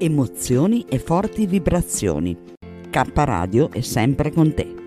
emozioni 0.00 0.86
e 0.88 0.98
forti 0.98 1.44
vibrazioni. 1.44 2.34
K 2.88 3.10
Radio 3.14 3.70
è 3.70 3.82
sempre 3.82 4.32
con 4.32 4.54
te. 4.54 4.78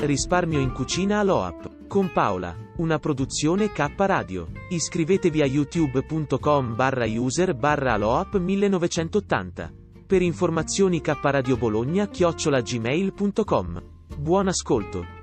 Risparmio 0.00 0.60
in 0.60 0.72
cucina 0.72 1.18
all'OAP 1.18 1.73
con 1.94 2.10
Paola, 2.10 2.56
una 2.78 2.98
produzione 2.98 3.70
K 3.70 3.92
Radio. 3.98 4.48
Iscrivetevi 4.68 5.42
a 5.42 5.46
youtube.com 5.46 6.74
barra 6.74 7.06
user 7.06 7.54
barra 7.54 7.92
aloap 7.92 8.36
1980. 8.36 9.72
Per 10.04 10.20
informazioni 10.20 11.00
K 11.00 11.16
Radio 11.22 11.56
Bologna 11.56 12.08
chiocciola 12.08 12.62
gmail.com. 12.62 13.82
Buon 14.18 14.48
ascolto. 14.48 15.13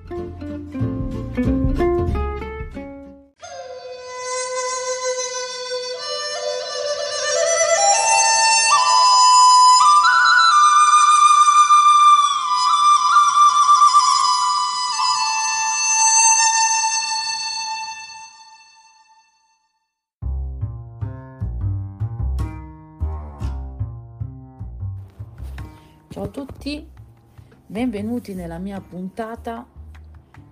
Benvenuti 27.87 28.35
nella 28.35 28.59
mia 28.59 28.79
puntata 28.79 29.65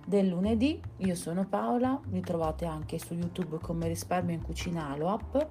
del 0.04 0.26
lunedì. 0.26 0.80
Io 0.96 1.14
sono 1.14 1.46
Paola, 1.48 2.00
mi 2.10 2.20
trovate 2.22 2.64
anche 2.64 2.98
su 2.98 3.14
YouTube 3.14 3.58
come 3.58 3.86
Risparmio 3.86 4.34
in 4.34 4.42
Cucina 4.42 4.88
Aloap. 4.88 5.46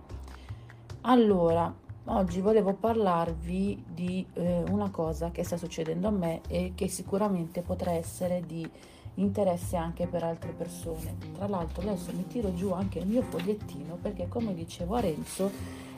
Allora, 1.03 1.73
oggi 2.03 2.41
volevo 2.41 2.73
parlarvi 2.73 3.81
di 3.94 4.25
eh, 4.34 4.63
una 4.68 4.89
cosa 4.89 5.31
che 5.31 5.45
sta 5.45 5.56
succedendo 5.56 6.09
a 6.09 6.12
me 6.12 6.41
e 6.50 6.73
che 6.75 6.89
sicuramente 6.89 7.62
potrà 7.62 7.91
essere 7.91 8.44
di 8.45 8.69
interesse 9.13 9.78
anche 9.78 10.06
per 10.06 10.23
altre 10.23 10.51
persone. 10.51 11.16
Tra 11.34 11.47
l'altro 11.47 11.81
adesso 11.81 12.12
mi 12.13 12.28
tiro 12.28 12.53
giù 12.53 12.73
anche 12.73 13.00
il 13.00 13.07
mio 13.07 13.22
fogliettino 13.22 13.97
perché 14.01 14.28
come 14.28 14.53
dicevo 14.53 14.95
a 14.95 15.00
Renzo 15.00 15.50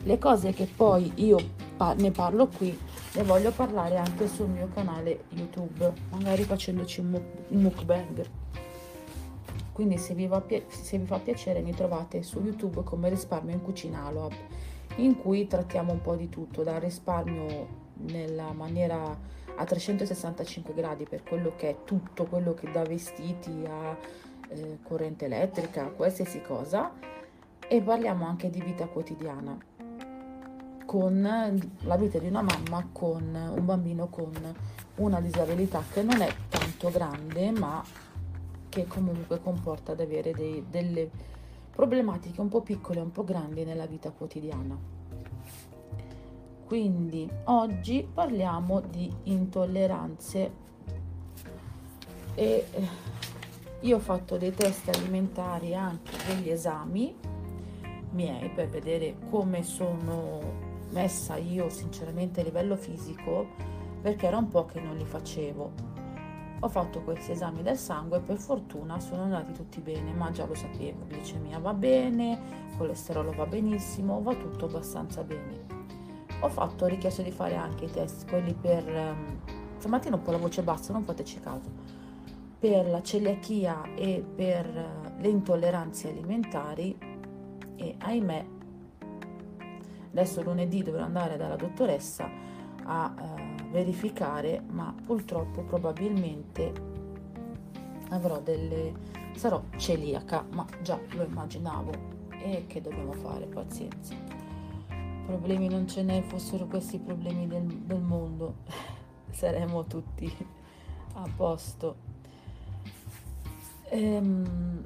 le 0.03 0.17
cose 0.17 0.51
che 0.51 0.67
poi 0.73 1.11
io 1.15 1.37
ne 1.97 2.11
parlo 2.11 2.47
qui 2.47 2.77
ne 3.13 3.23
voglio 3.23 3.51
parlare 3.51 3.97
anche 3.97 4.27
sul 4.27 4.47
mio 4.47 4.69
canale 4.73 5.25
YouTube, 5.29 5.91
magari 6.11 6.43
facendoci 6.43 7.01
un 7.01 7.21
mukbang. 7.49 8.25
Quindi 9.73 9.97
se 9.97 10.13
vi, 10.13 10.29
pi- 10.45 10.63
se 10.69 10.97
vi, 10.97 11.05
fa 11.05 11.19
piacere 11.19 11.61
mi 11.61 11.73
trovate 11.73 12.23
su 12.23 12.39
YouTube 12.39 12.83
come 12.83 13.09
risparmio 13.09 13.53
in 13.53 13.61
cucina 13.61 14.05
Aloab, 14.05 14.33
in 14.97 15.17
cui 15.17 15.47
trattiamo 15.47 15.91
un 15.91 16.01
po' 16.01 16.15
di 16.15 16.29
tutto, 16.29 16.63
dal 16.63 16.79
risparmio 16.79 17.79
nella 17.95 18.53
maniera 18.53 19.17
a 19.55 19.63
365 19.65 20.73
gradi 20.73 21.03
per 21.03 21.23
quello 21.23 21.53
che 21.57 21.69
è 21.69 21.75
tutto, 21.83 22.25
quello 22.25 22.53
che 22.53 22.71
da 22.71 22.83
vestiti 22.83 23.65
a 23.67 23.97
eh, 24.47 24.77
corrente 24.83 25.25
elettrica, 25.25 25.87
qualsiasi 25.87 26.41
cosa, 26.41 26.93
e 27.67 27.81
parliamo 27.81 28.25
anche 28.25 28.49
di 28.49 28.61
vita 28.61 28.87
quotidiana 28.87 29.57
con 30.91 31.21
la 31.83 31.95
vita 31.95 32.19
di 32.19 32.27
una 32.27 32.41
mamma 32.41 32.85
con 32.91 33.33
un 33.33 33.63
bambino 33.65 34.09
con 34.09 34.33
una 34.95 35.21
disabilità 35.21 35.81
che 35.89 36.03
non 36.03 36.19
è 36.19 36.29
tanto 36.49 36.89
grande 36.89 37.49
ma 37.51 37.81
che 38.67 38.85
comunque 38.87 39.41
comporta 39.41 39.93
ad 39.93 40.01
avere 40.01 40.33
dei, 40.33 40.65
delle 40.69 41.09
problematiche 41.71 42.41
un 42.41 42.49
po' 42.49 42.59
piccole 42.59 42.99
e 42.99 43.03
un 43.03 43.11
po' 43.13 43.23
grandi 43.23 43.63
nella 43.63 43.85
vita 43.85 44.09
quotidiana. 44.11 44.77
Quindi 46.65 47.29
oggi 47.45 48.05
parliamo 48.13 48.81
di 48.81 49.09
intolleranze 49.23 50.51
e 52.35 52.65
eh, 52.69 52.87
io 53.79 53.95
ho 53.95 53.99
fatto 54.01 54.37
dei 54.37 54.53
test 54.53 54.89
alimentari 54.89 55.69
e 55.69 55.75
anche 55.75 56.17
degli 56.27 56.49
esami 56.49 57.15
miei 58.11 58.49
per 58.49 58.67
vedere 58.67 59.15
come 59.29 59.63
sono 59.63 60.60
messa 60.91 61.37
io 61.37 61.69
sinceramente 61.69 62.41
a 62.41 62.43
livello 62.43 62.75
fisico 62.75 63.47
perché 64.01 64.27
era 64.27 64.37
un 64.37 64.47
po' 64.47 64.65
che 64.65 64.79
non 64.79 64.97
li 64.97 65.05
facevo. 65.05 65.89
Ho 66.63 66.69
fatto 66.69 67.01
questi 67.01 67.31
esami 67.31 67.63
del 67.63 67.77
sangue 67.77 68.17
e 68.17 68.21
per 68.21 68.37
fortuna 68.37 68.99
sono 68.99 69.23
andati 69.23 69.51
tutti 69.51 69.79
bene, 69.79 70.13
ma 70.13 70.29
già 70.31 70.45
lo 70.45 70.53
sapevo, 70.53 71.05
glicemia 71.07 71.57
va 71.57 71.73
bene, 71.73 72.39
colesterolo 72.77 73.31
va 73.31 73.45
benissimo, 73.45 74.21
va 74.21 74.35
tutto 74.35 74.65
abbastanza 74.65 75.23
bene. 75.23 75.65
Ho 76.41 76.49
fatto, 76.49 76.85
richiesto 76.85 77.21
di 77.21 77.31
fare 77.31 77.55
anche 77.55 77.85
i 77.85 77.89
test, 77.89 78.27
quelli 78.27 78.53
per... 78.53 78.85
Um, 78.87 79.39
stamattina 79.77 80.15
un 80.15 80.21
po' 80.21 80.31
la 80.31 80.37
voce 80.37 80.61
bassa, 80.61 80.93
non 80.93 81.03
fateci 81.03 81.39
caso, 81.39 81.69
per 82.59 82.87
la 82.87 83.01
celiachia 83.01 83.95
e 83.95 84.23
per 84.23 84.67
uh, 84.67 85.21
le 85.21 85.27
intolleranze 85.27 86.09
alimentari 86.09 86.95
e 87.75 87.95
ahimè 87.97 88.45
Adesso 90.11 90.43
lunedì 90.43 90.83
dovrò 90.83 91.03
andare 91.03 91.37
dalla 91.37 91.55
dottoressa 91.55 92.29
a 92.83 93.13
eh, 93.17 93.69
verificare, 93.71 94.61
ma 94.69 94.93
purtroppo 95.05 95.63
probabilmente 95.63 96.89
avrò 98.09 98.39
delle 98.39 99.19
sarò 99.35 99.63
celiaca, 99.77 100.45
ma 100.51 100.65
già 100.81 100.99
lo 101.11 101.23
immaginavo 101.23 101.91
e 102.29 102.65
che 102.67 102.81
dobbiamo 102.81 103.13
fare, 103.13 103.45
pazienza. 103.45 104.15
Problemi 105.25 105.69
non 105.69 105.87
ce 105.87 106.03
ne 106.03 106.21
fossero 106.23 106.65
questi 106.65 106.99
problemi 106.99 107.47
del, 107.47 107.65
del 107.65 108.01
mondo, 108.01 108.55
saremmo 109.31 109.85
tutti 109.85 110.31
a 111.13 111.29
posto. 111.35 112.09
Ehm, 113.89 114.83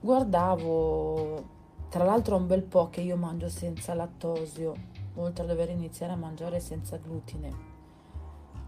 guardavo 0.00 1.54
tra 1.96 2.04
l'altro 2.04 2.36
è 2.36 2.38
un 2.38 2.46
bel 2.46 2.62
po' 2.62 2.90
che 2.90 3.00
io 3.00 3.16
mangio 3.16 3.48
senza 3.48 3.94
lattosio, 3.94 4.74
oltre 5.14 5.44
a 5.44 5.46
dover 5.46 5.70
iniziare 5.70 6.12
a 6.12 6.16
mangiare 6.16 6.60
senza 6.60 6.98
glutine. 6.98 7.74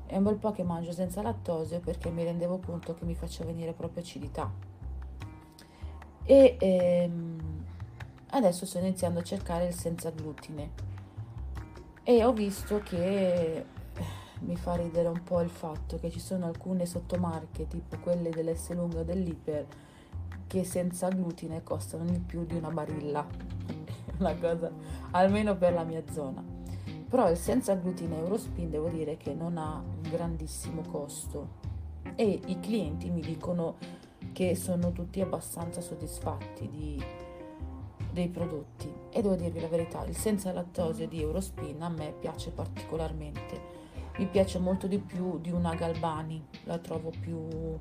è 0.06 0.16
un 0.16 0.22
bel 0.22 0.36
po' 0.36 0.50
che 0.52 0.62
mangio 0.62 0.92
senza 0.92 1.20
lattosio 1.20 1.80
perché 1.80 2.08
mi 2.08 2.24
rendevo 2.24 2.58
conto 2.58 2.94
che 2.94 3.04
mi 3.04 3.14
faceva 3.14 3.50
venire 3.50 3.74
proprio 3.74 4.02
acidità. 4.02 4.50
E 6.24 6.56
ehm, 6.58 7.64
adesso 8.30 8.64
sto 8.64 8.78
iniziando 8.78 9.20
a 9.20 9.22
cercare 9.22 9.66
il 9.66 9.74
senza 9.74 10.08
glutine 10.08 10.70
e 12.04 12.24
ho 12.24 12.32
visto 12.32 12.80
che 12.80 13.56
eh, 13.56 13.64
mi 14.40 14.56
fa 14.56 14.74
ridere 14.76 15.08
un 15.08 15.22
po' 15.22 15.42
il 15.42 15.50
fatto 15.50 15.98
che 15.98 16.10
ci 16.10 16.20
sono 16.20 16.46
alcune 16.46 16.86
sottomarche 16.86 17.68
tipo 17.68 17.98
quelle 17.98 18.30
dell'S 18.30 18.70
lunga 18.70 19.02
dell'Iper 19.02 19.66
che 20.48 20.64
senza 20.64 21.08
glutine 21.10 21.62
costano 21.62 22.04
di 22.04 22.18
più 22.18 22.44
di 22.44 22.56
una 22.56 22.70
barilla. 22.70 23.24
Una 24.18 24.34
cosa 24.34 24.72
almeno 25.12 25.56
per 25.56 25.74
la 25.74 25.84
mia 25.84 26.02
zona. 26.10 26.42
Però 27.08 27.30
il 27.30 27.36
senza 27.36 27.74
glutine 27.76 28.18
Eurospin 28.18 28.68
devo 28.68 28.88
dire 28.88 29.16
che 29.16 29.32
non 29.32 29.56
ha 29.56 29.76
un 29.76 30.10
grandissimo 30.10 30.82
costo. 30.82 31.66
E 32.16 32.40
i 32.46 32.58
clienti 32.58 33.10
mi 33.10 33.20
dicono 33.20 33.76
che 34.32 34.56
sono 34.56 34.90
tutti 34.90 35.20
abbastanza 35.20 35.80
soddisfatti 35.80 36.68
di, 36.68 37.02
dei 38.10 38.28
prodotti. 38.28 38.92
E 39.10 39.22
devo 39.22 39.36
dirvi 39.36 39.60
la 39.60 39.68
verità 39.68 40.04
il 40.04 40.16
senza 40.16 40.52
lattosio 40.52 41.06
di 41.06 41.20
Eurospin 41.20 41.80
a 41.82 41.88
me 41.88 42.12
piace 42.18 42.50
particolarmente. 42.50 43.76
Mi 44.18 44.26
piace 44.26 44.58
molto 44.58 44.88
di 44.88 44.98
più 44.98 45.38
di 45.38 45.52
una 45.52 45.74
Galbani 45.74 46.44
la 46.64 46.78
trovo 46.78 47.10
più 47.20 47.78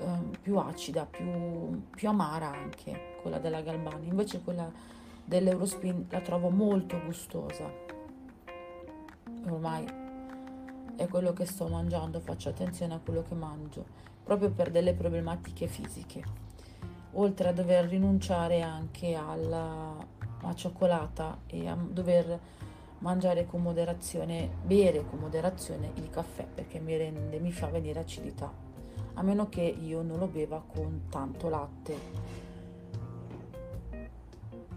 Ehm, 0.00 0.30
più 0.40 0.56
acida, 0.56 1.04
più, 1.04 1.88
più 1.90 2.08
amara 2.08 2.50
anche, 2.50 3.18
quella 3.20 3.38
della 3.38 3.60
Galbani. 3.60 4.08
Invece 4.08 4.40
quella 4.40 4.70
dell'Eurospin 5.24 6.06
la 6.08 6.20
trovo 6.20 6.48
molto 6.48 6.98
gustosa. 7.04 7.70
Ormai 9.48 9.84
è 10.96 11.06
quello 11.08 11.32
che 11.32 11.44
sto 11.44 11.68
mangiando, 11.68 12.20
faccio 12.20 12.48
attenzione 12.48 12.94
a 12.94 13.00
quello 13.02 13.22
che 13.22 13.34
mangio, 13.34 13.84
proprio 14.24 14.50
per 14.50 14.70
delle 14.70 14.94
problematiche 14.94 15.66
fisiche. 15.66 16.22
Oltre 17.14 17.48
a 17.48 17.52
dover 17.52 17.86
rinunciare 17.86 18.62
anche 18.62 19.14
alla, 19.14 19.96
alla 20.40 20.54
cioccolata 20.54 21.40
e 21.46 21.68
a 21.68 21.74
dover 21.74 22.38
mangiare 22.98 23.46
con 23.46 23.62
moderazione, 23.62 24.48
bere 24.62 25.04
con 25.06 25.18
moderazione 25.18 25.90
il 25.96 26.08
caffè 26.10 26.46
perché 26.46 26.78
mi 26.78 26.96
rende, 26.96 27.38
mi 27.38 27.50
fa 27.50 27.66
venire 27.66 28.00
acidità 28.00 28.69
a 29.14 29.22
meno 29.22 29.48
che 29.48 29.62
io 29.62 30.02
non 30.02 30.18
lo 30.18 30.26
beva 30.26 30.62
con 30.66 31.02
tanto 31.08 31.48
latte. 31.48 32.28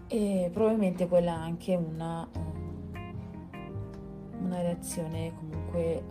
E 0.06 0.50
probabilmente 0.52 1.08
quella 1.08 1.32
è 1.32 1.38
anche 1.38 1.74
una, 1.74 2.28
um, 2.34 2.84
una 4.40 4.60
reazione 4.60 5.32
comunque 5.34 6.02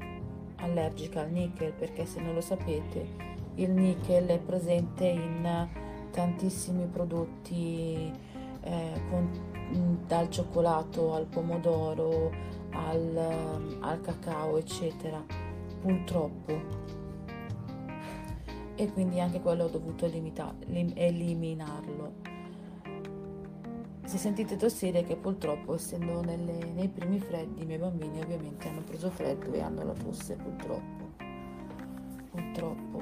allergica 0.58 1.22
al 1.22 1.32
nickel, 1.32 1.74
perché 1.74 2.06
se 2.06 2.22
non 2.22 2.34
lo 2.34 2.42
sapete, 2.42 3.32
il 3.56 3.72
nickel 3.72 4.28
è 4.28 4.40
presente 4.40 5.06
in 5.06 5.68
tantissimi 6.12 6.86
prodotti 6.86 8.12
eh, 8.62 9.02
con, 9.10 9.30
dal 10.08 10.30
cioccolato 10.30 11.14
al 11.14 11.26
pomodoro 11.26 12.32
al, 12.72 13.78
al 13.80 14.02
cacao 14.02 14.58
eccetera 14.58 15.24
purtroppo 15.82 17.03
e 18.76 18.92
quindi 18.92 19.20
anche 19.20 19.40
quello 19.40 19.66
ho 19.66 19.70
dovuto 19.70 20.06
limita- 20.08 20.56
lim- 20.66 20.94
eliminarlo. 20.96 22.32
Se 24.06 24.18
sentite 24.18 24.58
tossire 24.58 25.04
che 25.04 25.16
purtroppo 25.16 25.76
essendo 25.76 26.22
nelle, 26.22 26.72
nei 26.74 26.90
primi 26.90 27.20
freddi 27.20 27.64
i 27.64 27.66
miei 27.66 27.80
bambini 27.80 28.20
ovviamente 28.20 28.68
hanno 28.68 28.82
preso 28.82 29.10
freddo 29.10 29.54
e 29.54 29.62
hanno 29.62 29.84
la 29.84 29.94
tosse 29.94 30.36
purtroppo. 30.36 31.12
Purtroppo. 32.32 33.02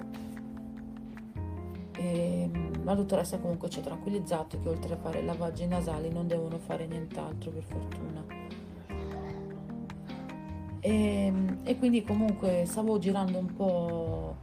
E 1.98 2.42
ehm, 2.44 2.84
la 2.84 2.96
dottoressa 2.96 3.40
comunque 3.40 3.70
ci 3.70 3.80
ha 3.80 3.82
tranquillizzato 3.82 4.60
che 4.62 4.70
oltre 4.70 4.94
a 4.94 4.98
fare 4.98 5.24
lavaggi 5.24 5.66
nasali 5.66 6.10
non 6.12 6.28
devono 6.28 6.58
fare 6.60 6.86
nient'altro 6.86 7.52
per 7.52 7.64
fortuna. 7.64 8.26
E, 10.80 11.26
ehm, 11.26 11.60
e 11.64 11.78
quindi 11.78 12.04
comunque 12.04 12.64
stavo 12.66 12.98
girando 13.00 13.38
un 13.38 13.54
po' 13.54 14.36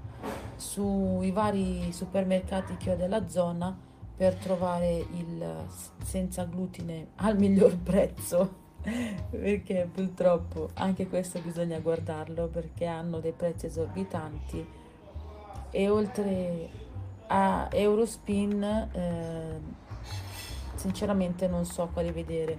sui 0.58 1.30
vari 1.30 1.92
supermercati 1.92 2.76
che 2.76 2.92
ho 2.92 2.96
della 2.96 3.28
zona 3.28 3.74
per 4.16 4.34
trovare 4.34 5.06
il 5.12 5.64
senza 6.02 6.44
glutine 6.44 7.08
al 7.16 7.38
miglior 7.38 7.76
prezzo. 7.78 8.66
Perché 9.30 9.88
purtroppo 9.92 10.70
anche 10.74 11.08
questo 11.08 11.40
bisogna 11.40 11.78
guardarlo 11.78 12.46
perché 12.46 12.86
hanno 12.86 13.18
dei 13.18 13.32
prezzi 13.32 13.66
esorbitanti. 13.66 14.66
E 15.70 15.88
oltre 15.88 16.68
a 17.26 17.68
Eurospin 17.70 18.62
eh, 18.62 19.60
sinceramente 20.74 21.48
non 21.48 21.64
so 21.64 21.90
quali 21.92 22.12
vedere. 22.12 22.56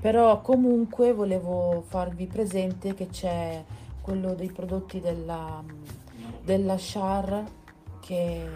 Però 0.00 0.40
comunque 0.40 1.12
volevo 1.12 1.82
farvi 1.86 2.26
presente 2.26 2.94
che 2.94 3.06
c'è 3.06 3.64
quello 4.00 4.34
dei 4.34 4.50
prodotti 4.50 5.00
della 5.00 5.62
della 6.42 6.76
Char 6.78 7.44
che 8.00 8.48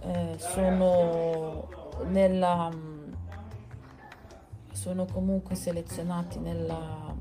eh, 0.00 0.36
sono 0.38 1.68
nella 2.06 2.70
sono 4.80 5.04
comunque 5.04 5.56
selezionati 5.56 6.38
nella, 6.38 7.14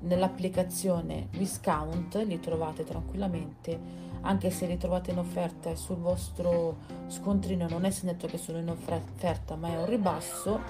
nell'applicazione 0.00 1.28
Viscount, 1.30 2.16
li 2.16 2.40
trovate 2.40 2.82
tranquillamente, 2.82 3.78
anche 4.22 4.50
se 4.50 4.66
li 4.66 4.76
trovate 4.76 5.12
in 5.12 5.18
offerta 5.18 5.70
e 5.70 5.76
sul 5.76 5.98
vostro 5.98 6.78
scontrino 7.06 7.68
non 7.68 7.84
è 7.84 7.90
segnato 7.90 8.26
che 8.26 8.38
sono 8.38 8.58
in 8.58 8.68
offerta 8.68 9.54
ma 9.54 9.68
è 9.68 9.76
un 9.76 9.86
ribasso, 9.86 10.60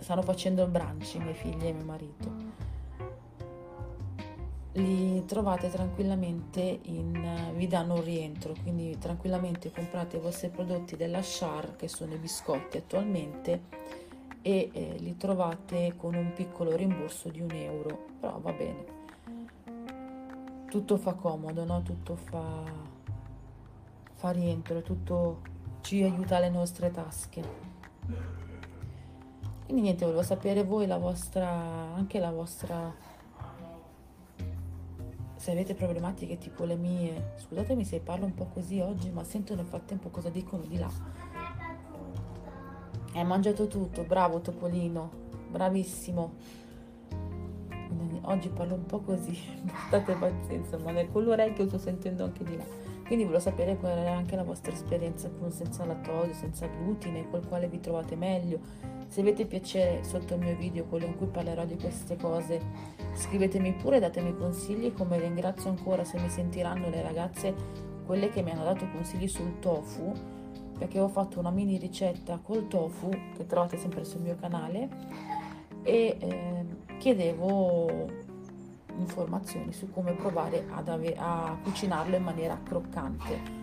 stanno 0.00 0.22
facendo 0.22 0.64
il 0.64 0.70
brunch 0.70 1.14
miei 1.14 1.34
figli 1.34 1.66
e 1.66 1.72
mio 1.72 1.84
marito 1.84 2.31
li 4.72 5.24
trovate 5.26 5.68
tranquillamente 5.68 6.80
in 6.84 7.52
vi 7.54 7.66
danno 7.66 7.94
un 7.94 8.04
rientro 8.04 8.54
quindi 8.62 8.96
tranquillamente 8.98 9.70
comprate 9.70 10.16
i 10.16 10.20
vostri 10.20 10.48
prodotti 10.48 10.96
della 10.96 11.20
Char 11.22 11.76
che 11.76 11.88
sono 11.88 12.14
i 12.14 12.18
biscotti 12.18 12.78
attualmente 12.78 13.60
e 14.42 14.70
eh, 14.72 14.96
li 14.98 15.16
trovate 15.16 15.94
con 15.96 16.14
un 16.14 16.32
piccolo 16.34 16.74
rimborso 16.74 17.28
di 17.28 17.40
un 17.40 17.50
euro. 17.52 18.06
Però 18.20 18.38
va 18.40 18.52
bene. 18.52 19.00
Tutto 20.68 20.96
fa 20.96 21.14
comodo 21.14 21.64
no? 21.64 21.82
tutto 21.82 22.16
fa 22.16 22.90
fa 24.14 24.30
rientro 24.30 24.82
tutto 24.82 25.42
ci 25.80 26.02
aiuta 26.02 26.36
alle 26.36 26.50
nostre 26.50 26.90
tasche. 26.90 27.70
Quindi 29.64 29.82
niente 29.82 30.04
volevo 30.04 30.22
sapere 30.22 30.64
voi 30.64 30.86
la 30.86 30.98
vostra 30.98 31.48
anche 31.48 32.18
la 32.18 32.30
vostra 32.30 32.92
se 35.42 35.50
avete 35.50 35.74
problematiche 35.74 36.38
tipo 36.38 36.62
le 36.62 36.76
mie, 36.76 37.32
scusatemi 37.34 37.84
se 37.84 37.98
parlo 37.98 38.26
un 38.26 38.32
po' 38.32 38.44
così 38.44 38.78
oggi, 38.78 39.10
ma 39.10 39.24
sento 39.24 39.56
nel 39.56 39.66
frattempo 39.66 40.08
cosa 40.08 40.28
dicono 40.28 40.62
di 40.62 40.78
là. 40.78 40.88
Hai 43.12 43.24
mangiato 43.24 43.66
tutto, 43.66 44.04
bravo 44.04 44.40
Topolino, 44.40 45.10
bravissimo. 45.50 46.34
Oggi 48.20 48.50
parlo 48.50 48.74
un 48.74 48.86
po' 48.86 49.00
così, 49.00 49.36
state 49.88 50.14
pazienza, 50.14 50.78
ma 50.78 50.92
nel 50.92 51.08
l'orecchio 51.12 51.66
sto 51.66 51.78
sentendo 51.78 52.22
anche 52.22 52.44
di 52.44 52.56
là. 52.56 52.64
Quindi 53.12 53.28
volevo 53.28 53.44
sapere 53.44 53.76
qual 53.76 53.92
è 53.98 54.08
anche 54.08 54.36
la 54.36 54.42
vostra 54.42 54.72
esperienza 54.72 55.28
con 55.28 55.52
senza 55.52 55.84
lattosio, 55.84 56.32
senza 56.32 56.66
glutine, 56.66 57.28
col 57.28 57.46
quale 57.46 57.68
vi 57.68 57.78
trovate 57.78 58.16
meglio. 58.16 58.58
Se 59.06 59.20
avete 59.20 59.44
piacere 59.44 60.02
sotto 60.02 60.32
il 60.32 60.40
mio 60.40 60.56
video, 60.56 60.86
quello 60.86 61.04
in 61.04 61.18
cui 61.18 61.26
parlerò 61.26 61.66
di 61.66 61.76
queste 61.76 62.16
cose, 62.16 62.58
scrivetemi 63.12 63.74
pure, 63.74 64.00
datemi 64.00 64.34
consigli, 64.34 64.94
come 64.94 65.18
ringrazio 65.18 65.68
ancora 65.68 66.04
se 66.04 66.18
mi 66.18 66.30
sentiranno 66.30 66.88
le 66.88 67.02
ragazze, 67.02 67.54
quelle 68.06 68.30
che 68.30 68.40
mi 68.40 68.52
hanno 68.52 68.64
dato 68.64 68.88
consigli 68.90 69.28
sul 69.28 69.58
tofu, 69.58 70.10
perché 70.78 70.98
ho 70.98 71.08
fatto 71.08 71.38
una 71.38 71.50
mini 71.50 71.76
ricetta 71.76 72.38
col 72.42 72.66
tofu, 72.66 73.10
che 73.36 73.44
trovate 73.44 73.76
sempre 73.76 74.04
sul 74.04 74.22
mio 74.22 74.36
canale, 74.36 74.88
e 75.82 76.16
eh, 76.18 76.64
chiedevo 76.96 78.21
informazioni 78.98 79.72
su 79.72 79.90
come 79.90 80.12
provare 80.12 80.66
ave- 80.70 81.16
a 81.16 81.56
cucinarlo 81.62 82.16
in 82.16 82.22
maniera 82.22 82.58
croccante 82.62 83.60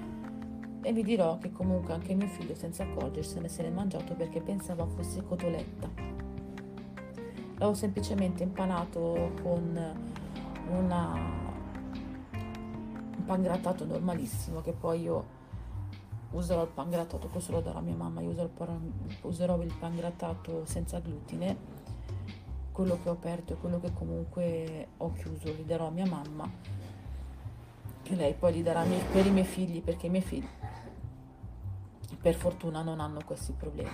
e 0.81 0.93
vi 0.93 1.03
dirò 1.03 1.38
che 1.38 1.51
comunque 1.51 1.93
anche 1.93 2.13
mio 2.13 2.27
figlio 2.27 2.55
senza 2.55 2.83
accorgersene 2.83 3.50
se 3.50 3.63
l'è 3.63 3.69
mangiato 3.69 4.13
perché 4.15 4.41
pensava 4.41 4.86
fosse 4.86 5.24
cotoletta. 5.24 5.89
L'ho 7.57 7.74
semplicemente 7.74 8.43
impanato 8.43 9.33
con 9.41 9.95
una, 10.69 11.13
un 13.17 13.25
pangrattato 13.25 13.86
normalissimo 13.86 14.62
che 14.62 14.71
poi 14.71 15.01
io 15.01 15.38
userò 16.31 16.62
il 16.62 16.69
pangrattato, 16.69 17.27
questo 17.27 17.51
lo 17.51 17.59
darò 17.59 17.79
a 17.79 17.81
mia 17.81 17.95
mamma, 17.95 18.21
io 18.21 18.50
userò 19.21 19.62
il 19.62 19.74
pangrattato 19.77 20.63
senza 20.65 21.00
glutine 21.00 21.78
quello 22.79 22.98
che 23.03 23.09
ho 23.09 23.12
aperto 23.12 23.51
e 23.51 23.55
quello 23.57 23.81
che 23.81 23.91
comunque 23.91 24.88
ho 24.95 25.12
chiuso 25.12 25.51
li 25.51 25.65
darò 25.65 25.88
a 25.88 25.89
mia 25.89 26.05
mamma 26.05 26.50
che 28.03 28.15
lei 28.15 28.33
poi 28.33 28.53
li 28.53 28.63
darà 28.63 28.86
per 29.12 29.25
i 29.25 29.31
miei 29.31 29.45
figli 29.45 29.81
perché 29.81 30.05
i 30.05 30.09
miei 30.09 30.24
figli 30.24 30.48
per 32.21 32.36
fortuna 32.36 32.81
non 32.81 33.01
hanno 33.01 33.19
questi 33.25 33.51
problemi. 33.51 33.89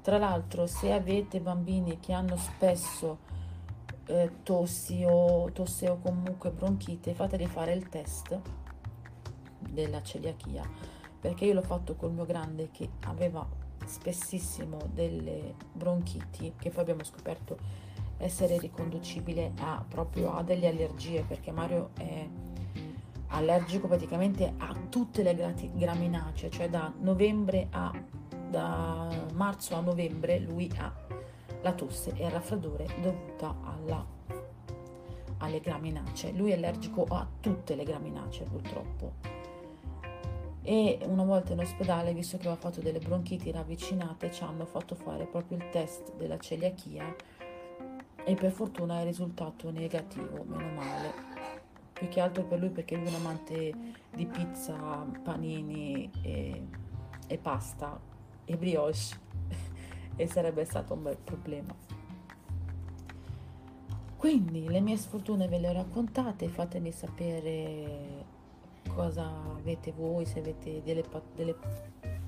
Tra 0.00 0.16
l'altro 0.18 0.68
se 0.68 0.92
avete 0.92 1.40
bambini 1.40 1.98
che 1.98 2.12
hanno 2.12 2.36
spesso 2.36 3.18
eh, 4.06 4.30
tossi 4.44 5.04
o 5.04 5.50
tosse 5.50 5.88
o 5.88 5.98
comunque 5.98 6.52
bronchite 6.52 7.14
fateli 7.14 7.48
fare 7.48 7.72
il 7.72 7.88
test 7.88 8.38
della 9.58 10.04
celiachia 10.04 10.62
perché 11.18 11.46
io 11.46 11.54
l'ho 11.54 11.62
fatto 11.62 11.96
col 11.96 12.12
mio 12.12 12.26
grande 12.26 12.70
che 12.70 12.90
aveva 13.06 13.44
spessissimo 13.84 14.78
delle 14.92 15.56
bronchiti 15.72 16.54
che 16.56 16.70
poi 16.70 16.82
abbiamo 16.82 17.02
scoperto 17.02 17.88
essere 18.20 18.58
riconducibile 18.58 19.52
a, 19.60 19.84
proprio 19.86 20.34
a 20.34 20.42
delle 20.42 20.68
allergie 20.68 21.22
perché 21.22 21.50
Mario 21.50 21.90
è 21.96 22.28
allergico 23.28 23.86
praticamente 23.86 24.54
a 24.56 24.74
tutte 24.88 25.22
le 25.22 25.34
graminacee 25.74 26.50
cioè 26.50 26.68
da 26.68 26.92
a 27.70 27.92
da 28.50 29.08
marzo 29.34 29.76
a 29.76 29.80
novembre 29.80 30.40
lui 30.40 30.70
ha 30.76 30.92
la 31.62 31.72
tosse 31.72 32.12
e 32.16 32.24
il 32.24 32.30
raffreddore 32.30 32.86
dovuta 33.00 33.54
alla, 33.62 34.04
alle 35.38 35.60
graminacee. 35.60 36.32
Lui 36.32 36.50
è 36.50 36.54
allergico 36.54 37.04
a 37.08 37.26
tutte 37.40 37.74
le 37.74 37.84
graminacee 37.84 38.46
purtroppo. 38.46 39.38
E 40.62 40.98
una 41.04 41.24
volta 41.24 41.52
in 41.52 41.60
ospedale 41.60 42.12
visto 42.12 42.36
che 42.36 42.46
aveva 42.46 42.60
fatto 42.60 42.80
delle 42.80 42.98
bronchiti 42.98 43.50
ravvicinate 43.50 44.30
ci 44.30 44.42
hanno 44.42 44.66
fatto 44.66 44.94
fare 44.94 45.24
proprio 45.26 45.56
il 45.56 45.70
test 45.70 46.14
della 46.16 46.38
celiachia 46.38 47.14
e 48.24 48.34
per 48.34 48.52
fortuna 48.52 49.00
è 49.00 49.04
risultato 49.04 49.70
negativo, 49.70 50.44
meno 50.44 50.68
male. 50.70 51.12
Più 51.92 52.08
che 52.08 52.20
altro 52.20 52.44
per 52.44 52.58
lui 52.58 52.70
perché 52.70 52.96
lui 52.96 53.06
è 53.06 53.08
un 53.08 53.14
amante 53.14 53.74
di 54.14 54.26
pizza, 54.26 54.74
panini 55.22 56.10
e, 56.22 56.66
e 57.26 57.38
pasta 57.38 58.00
e 58.44 58.56
brioche 58.56 59.18
e 60.16 60.26
sarebbe 60.26 60.64
stato 60.64 60.94
un 60.94 61.02
bel 61.02 61.18
problema. 61.18 61.74
Quindi 64.16 64.68
le 64.68 64.80
mie 64.80 64.96
sfortune 64.96 65.48
ve 65.48 65.58
le 65.58 65.68
ho 65.68 65.72
raccontate, 65.72 66.48
fatemi 66.48 66.92
sapere 66.92 68.26
cosa 68.94 69.26
avete 69.56 69.92
voi, 69.92 70.26
se 70.26 70.40
avete 70.40 70.82
delle, 70.82 71.04
delle 71.34 71.56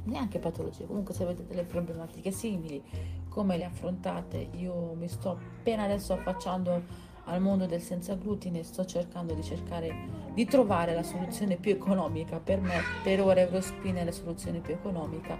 neanche 0.04 0.38
patologie, 0.38 0.86
comunque 0.86 1.14
se 1.14 1.22
avete 1.22 1.46
delle 1.46 1.64
problematiche 1.64 2.30
simili, 2.30 2.82
come 3.28 3.56
le 3.56 3.64
affrontate. 3.64 4.48
Io 4.56 4.94
mi 4.94 5.08
sto 5.08 5.30
appena 5.30 5.84
adesso 5.84 6.12
affacciando 6.12 7.10
al 7.26 7.40
mondo 7.40 7.66
del 7.66 7.80
senza 7.80 8.14
glutine, 8.14 8.62
sto 8.62 8.84
cercando 8.84 9.34
di 9.34 9.42
cercare 9.42 10.20
di 10.34 10.44
trovare 10.44 10.94
la 10.94 11.02
soluzione 11.02 11.56
più 11.56 11.72
economica 11.72 12.38
per 12.40 12.60
me. 12.60 12.80
Per 13.02 13.20
ora 13.20 13.40
Eurospin 13.40 13.96
è 13.96 14.04
la 14.04 14.12
soluzione 14.12 14.60
più 14.60 14.74
economica 14.74 15.36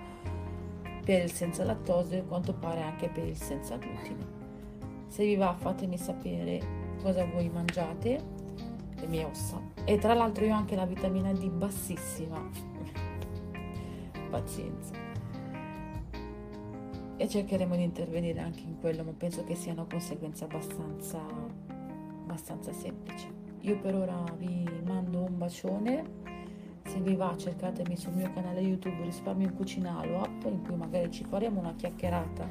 per 1.05 1.23
il 1.25 1.33
senza 1.33 1.65
lattosio 1.65 2.19
e 2.19 2.25
quanto 2.25 2.55
pare 2.55 2.83
anche 2.83 3.09
per 3.09 3.27
il 3.27 3.37
senza 3.37 3.77
glutine. 3.77 4.41
Se 5.09 5.25
vi 5.25 5.37
va 5.37 5.55
fatemi 5.59 5.99
sapere 5.99 6.61
cosa 7.03 7.25
voi 7.25 7.49
mangiate, 7.49 8.21
le 8.95 9.07
mie 9.07 9.25
ossa. 9.25 9.61
E 9.85 9.99
tra 9.99 10.15
l'altro 10.15 10.45
io 10.45 10.55
ho 10.55 10.57
anche 10.57 10.77
la 10.77 10.87
vitamina 10.87 11.33
D 11.33 11.49
bassissima. 11.51 12.72
Pazienza 14.33 14.95
e 17.19 17.29
cercheremo 17.29 17.77
di 17.77 17.83
intervenire 17.83 18.41
anche 18.41 18.63
in 18.63 18.79
quello, 18.81 19.05
ma 19.05 19.13
penso 19.13 19.45
che 19.45 19.55
sia 19.55 19.73
una 19.73 19.85
conseguenza 19.85 20.47
abbastanza, 20.47 21.21
abbastanza 22.23 22.73
semplice. 22.73 23.29
Io 23.61 23.79
per 23.79 23.95
ora 23.95 24.25
vi 24.39 24.67
mando 24.87 25.25
un 25.25 25.37
bacione, 25.37 26.05
se 26.83 26.99
vi 27.01 27.15
va 27.15 27.37
cercatemi 27.37 27.95
sul 27.95 28.15
mio 28.15 28.33
canale 28.33 28.61
YouTube 28.61 29.03
Risparmio 29.03 29.49
in 29.49 29.55
Cucina 29.55 29.99
App, 29.99 30.45
in 30.47 30.63
cui 30.63 30.77
magari 30.77 31.11
ci 31.11 31.25
faremo 31.25 31.61
una 31.61 31.75
chiacchierata 31.75 32.49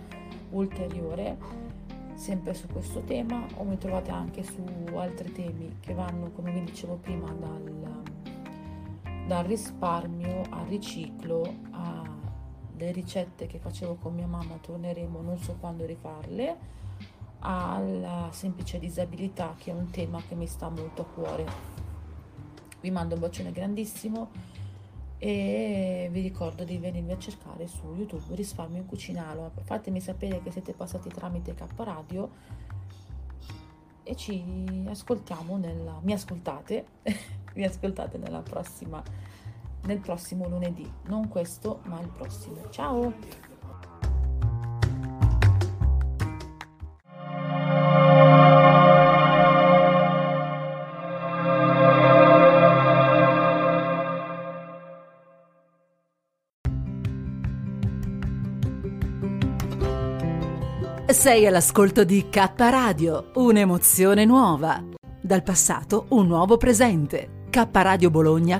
ulteriore 0.51 1.35
sempre 2.13 2.53
su 2.53 2.67
questo 2.67 3.01
tema 3.01 3.43
o 3.55 3.63
mi 3.63 3.79
trovate 3.79 4.11
anche 4.11 4.43
su 4.43 4.63
altri 4.95 5.31
temi 5.31 5.77
che 5.79 5.95
vanno 5.95 6.29
come 6.29 6.51
vi 6.51 6.63
dicevo 6.63 6.97
prima 6.97 7.31
dal, 7.31 7.63
dal 9.31 9.45
risparmio 9.45 10.41
al 10.49 10.65
riciclo 10.65 11.55
a 11.71 12.03
le 12.75 12.91
ricette 12.91 13.47
che 13.47 13.59
facevo 13.59 13.95
con 13.95 14.13
mia 14.13 14.27
mamma 14.27 14.57
torneremo 14.57 15.21
non 15.21 15.37
so 15.37 15.55
quando 15.57 15.85
rifarle 15.85 16.57
alla 17.39 18.27
semplice 18.33 18.77
disabilità 18.77 19.55
che 19.57 19.71
è 19.71 19.73
un 19.73 19.89
tema 19.89 20.21
che 20.27 20.35
mi 20.35 20.47
sta 20.47 20.67
molto 20.67 21.03
a 21.03 21.05
cuore. 21.05 21.45
Vi 22.81 22.91
mando 22.91 23.13
un 23.13 23.21
bacione 23.21 23.53
grandissimo 23.53 24.31
e 25.17 26.09
vi 26.11 26.19
ricordo 26.19 26.65
di 26.65 26.77
venirmi 26.77 27.13
a 27.13 27.17
cercare 27.17 27.67
su 27.67 27.85
youtube 27.95 28.35
risparmio 28.35 28.81
in 28.81 28.85
cucinalo 28.85 29.51
fatemi 29.63 30.01
sapere 30.01 30.41
che 30.43 30.51
siete 30.51 30.73
passati 30.73 31.07
tramite 31.07 31.53
K 31.53 31.63
Radio 31.77 32.29
e 34.03 34.13
ci 34.15 34.43
ascoltiamo 34.89 35.55
nella 35.55 35.99
mi 36.01 36.11
ascoltate 36.11 36.85
mi 37.55 37.65
ascoltate 37.65 38.17
nella 38.17 38.41
prossima 38.41 39.03
nel 39.83 39.99
prossimo 39.99 40.47
lunedì, 40.47 40.89
non 41.05 41.27
questo 41.27 41.81
ma 41.85 41.99
il 41.99 42.09
prossimo. 42.09 42.69
Ciao! 42.69 43.13
Sei 61.07 61.45
all'ascolto 61.45 62.03
di 62.03 62.29
K 62.29 62.53
Radio, 62.57 63.31
un'emozione 63.35 64.25
nuova. 64.25 64.81
Dal 65.21 65.43
passato 65.43 66.05
un 66.09 66.25
nuovo 66.25 66.57
presente 66.57 67.40
kradiobologna 67.51 68.59